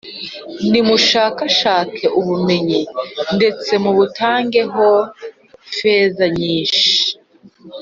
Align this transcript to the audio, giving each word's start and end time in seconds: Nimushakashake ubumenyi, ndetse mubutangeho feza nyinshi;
Nimushakashake 0.69 2.05
ubumenyi, 2.19 2.81
ndetse 3.35 3.71
mubutangeho 3.83 4.85
feza 5.75 6.25
nyinshi; 6.39 6.89